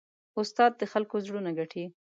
[0.39, 1.85] استاد د خلکو زړونه ګټي.